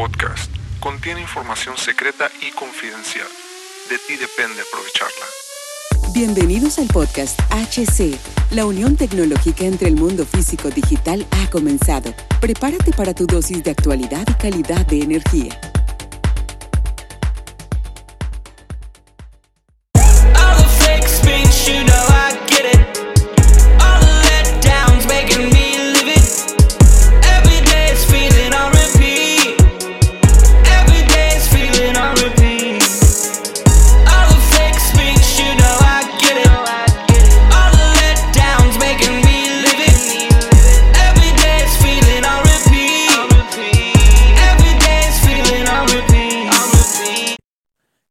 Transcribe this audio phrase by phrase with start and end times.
[0.00, 0.50] podcast
[0.80, 3.26] contiene información secreta y confidencial.
[3.90, 5.26] De ti depende aprovecharla.
[6.14, 8.16] Bienvenidos al podcast HC.
[8.52, 12.14] La unión tecnológica entre el mundo físico digital ha comenzado.
[12.40, 15.69] Prepárate para tu dosis de actualidad y calidad de energía.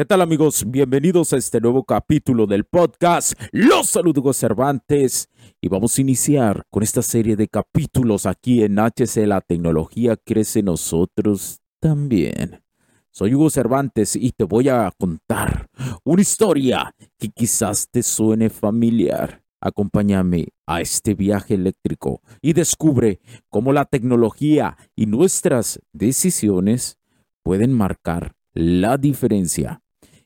[0.00, 0.64] ¿Qué tal amigos?
[0.66, 3.34] Bienvenidos a este nuevo capítulo del podcast.
[3.52, 5.28] Los saludo Hugo Cervantes
[5.60, 10.62] y vamos a iniciar con esta serie de capítulos aquí en HC La tecnología crece
[10.62, 12.62] nosotros también.
[13.10, 15.68] Soy Hugo Cervantes y te voy a contar
[16.02, 19.42] una historia que quizás te suene familiar.
[19.60, 23.20] Acompáñame a este viaje eléctrico y descubre
[23.50, 26.96] cómo la tecnología y nuestras decisiones
[27.42, 29.82] pueden marcar la diferencia.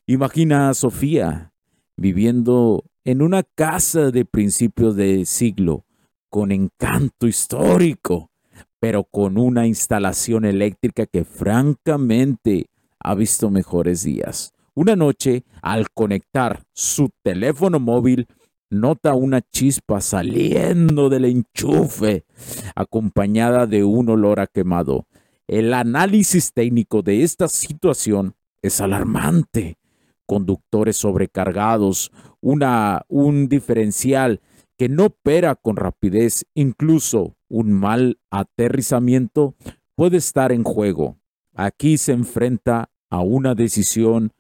[0.07, 1.55] Imagina a Sofía
[1.97, 5.87] viviendo en una casa de principios de siglo
[6.29, 8.31] con encanto histórico,
[8.79, 12.67] pero con una instalación eléctrica que francamente
[13.01, 14.53] ha visto mejores días.
[14.75, 18.27] Una noche, al conectar su teléfono móvil,
[18.69, 22.27] nota una chispa saliendo del enchufe,
[22.75, 25.07] acompañada de un olor a quemado.
[25.47, 29.79] El análisis técnico de esta situación es alarmante.
[30.27, 34.41] Conductores sobrecargados, un diferencial
[34.77, 39.55] que no opera con rapidez, incluso un mal aterrizamiento
[39.95, 41.19] puede estar en juego.
[41.55, 44.33] Aquí se enfrenta a una decisión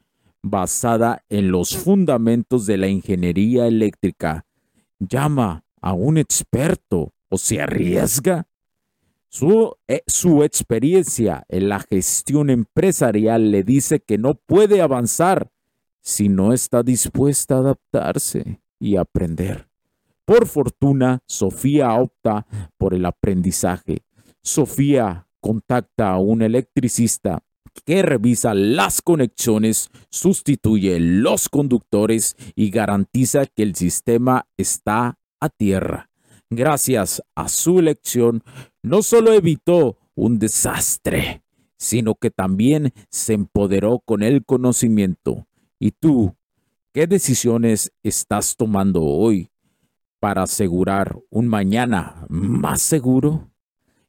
[0.42, 4.44] basada en los fundamentos de la ingeniería eléctrica.
[4.98, 8.47] Llama a un experto o se arriesga.
[9.28, 15.50] Su, eh, su experiencia en la gestión empresarial le dice que no puede avanzar
[16.04, 19.69] si no está dispuesta a adaptarse y aprender.
[20.25, 22.47] Por fortuna, Sofía opta
[22.78, 24.03] por el aprendizaje.
[24.42, 27.42] Sofía contacta a un electricista
[27.84, 36.10] que revisa las conexiones, sustituye los conductores y garantiza que el sistema está a tierra.
[36.50, 38.42] Gracias a su elección,
[38.82, 41.42] no solo evitó un desastre,
[41.78, 45.47] sino que también se empoderó con el conocimiento.
[45.78, 46.34] ¿Y tú,
[46.92, 49.50] qué decisiones estás tomando hoy
[50.20, 53.50] para asegurar un mañana más seguro?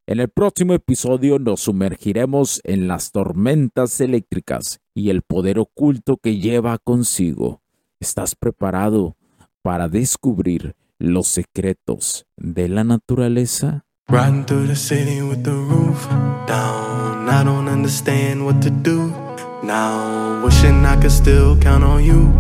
[0.08, 6.38] En el próximo episodio nos sumergiremos en las tormentas eléctricas y el poder oculto que
[6.38, 7.62] lleva consigo.
[8.00, 9.18] ¿Estás preparado
[9.64, 13.86] para descubrir los secretos de la naturaleza?
[14.08, 16.08] Riding through the city with the roof
[16.48, 17.28] down.
[17.28, 19.25] I don't understand what to do
[19.66, 20.44] now.
[20.44, 22.32] Wishing I could still count on you.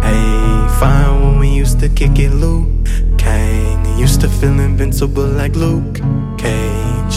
[0.00, 2.68] Hey, fine when we used to kick it, Luke.
[3.18, 5.96] Kang used to feel invincible like Luke
[6.38, 7.16] Cage.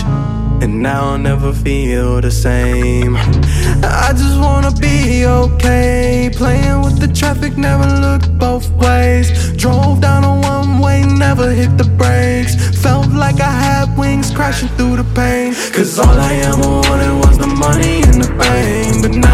[0.63, 3.16] And now I'll never feel the same.
[3.17, 6.29] I just wanna be okay.
[6.33, 9.28] Playing with the traffic, never looked both ways.
[9.57, 12.53] Drove down a one way, never hit the brakes.
[12.81, 15.53] Felt like I had wings crashing through the pain.
[15.73, 19.01] Cause all I ever wanted was the money and the fame.
[19.01, 19.31] But now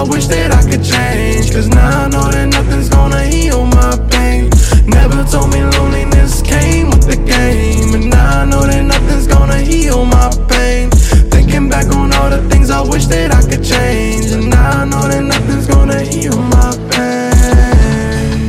[0.00, 1.52] I wish that I could change.
[1.52, 4.48] Cause now I know that nothing's gonna heal my pain.
[4.86, 7.92] Never told me loneliness came with the game.
[7.92, 10.88] And now I know that nothing's gonna heal my pain.
[11.28, 14.32] Thinking back on all the things I wish that I could change.
[14.32, 18.48] And now I know that nothing's gonna heal my pain.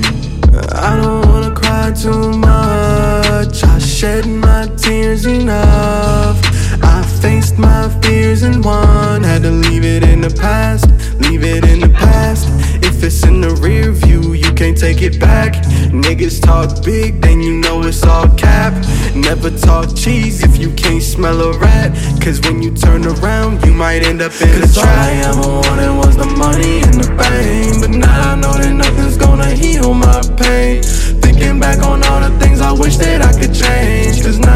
[0.72, 3.62] I don't wanna cry too much.
[3.62, 6.40] I shed my tears enough.
[6.82, 9.24] I faced my fears and won.
[9.24, 10.88] Had to leave it in the past,
[11.22, 12.48] leave it in the past.
[12.84, 15.54] If it's in the rear view, you can't take it back.
[15.92, 18.74] Niggas talk big, then you know it's all cap.
[19.16, 21.92] Never talk cheese if you can't smell a rat.
[22.22, 24.88] Cause when you turn around, you might end up in a trap.
[24.88, 27.82] All I ever wanted was the money and the fame.
[27.82, 30.84] But now I know that nothing's gonna heal my pain.
[31.24, 34.24] Thinking back on all the things I wish that I could change.
[34.24, 34.51] Cause now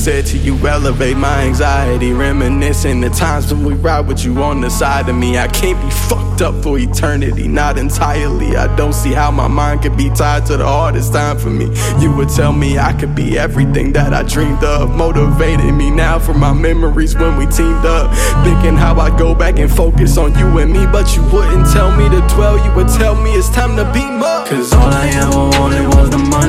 [0.00, 2.12] said to you, elevate my anxiety.
[2.12, 5.36] Reminiscing the times when we ride with you on the side of me.
[5.36, 8.56] I can't be fucked up for eternity, not entirely.
[8.56, 11.66] I don't see how my mind could be tied to the hardest time for me.
[12.00, 14.90] You would tell me I could be everything that I dreamed of.
[14.90, 18.10] Motivated me now for my memories when we teamed up.
[18.42, 21.94] Thinking how I'd go back and focus on you and me, but you wouldn't tell
[21.94, 22.56] me to dwell.
[22.64, 24.48] You would tell me it's time to beam up.
[24.48, 26.39] Cause all I ever wanted was the money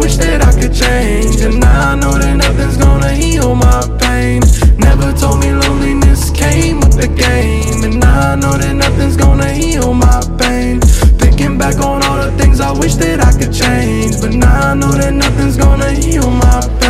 [0.00, 1.40] wish that I could change.
[1.42, 4.40] And now I know that nothing's gonna heal my pain.
[4.78, 7.84] Never told me loneliness came with the game.
[7.84, 10.80] And now I know that nothing's gonna heal my pain.
[11.20, 14.20] Thinking back on all the things I wish that I could change.
[14.20, 16.89] But now I know that nothing's gonna heal my pain.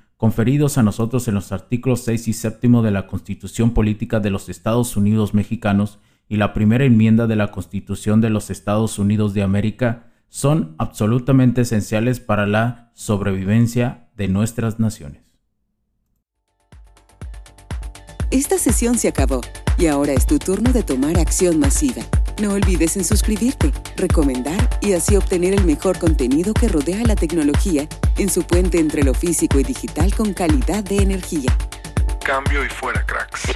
[0.21, 4.49] conferidos a nosotros en los artículos 6 y 7 de la Constitución Política de los
[4.49, 5.97] Estados Unidos Mexicanos
[6.29, 11.61] y la primera enmienda de la Constitución de los Estados Unidos de América son absolutamente
[11.61, 15.23] esenciales para la sobrevivencia de nuestras naciones.
[18.29, 19.41] Esta sesión se acabó
[19.79, 22.03] y ahora es tu turno de tomar acción masiva.
[22.39, 27.89] No olvides en suscribirte, recomendar y así obtener el mejor contenido que rodea la tecnología
[28.21, 31.51] en su puente entre lo físico y digital con calidad de energía.
[32.23, 33.51] Cambio y fuera, cracks.